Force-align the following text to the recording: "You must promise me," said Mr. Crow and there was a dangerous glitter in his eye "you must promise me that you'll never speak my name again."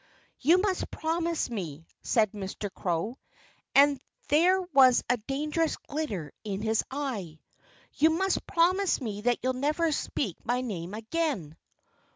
"You 0.39 0.57
must 0.59 0.89
promise 0.89 1.47
me," 1.51 1.85
said 2.01 2.31
Mr. 2.31 2.73
Crow 2.73 3.19
and 3.75 4.01
there 4.29 4.59
was 4.59 5.03
a 5.07 5.17
dangerous 5.17 5.75
glitter 5.77 6.31
in 6.43 6.63
his 6.63 6.83
eye 6.89 7.39
"you 7.93 8.09
must 8.09 8.47
promise 8.47 8.99
me 8.99 9.21
that 9.21 9.37
you'll 9.43 9.53
never 9.53 9.91
speak 9.91 10.37
my 10.43 10.61
name 10.61 10.95
again." 10.95 11.55